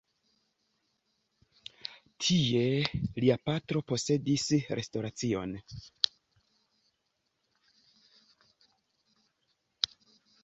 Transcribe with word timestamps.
Tie 2.27 2.63
lia 3.23 3.35
patro 3.49 3.83
posedis 3.91 4.47
restoracion. 4.81 5.53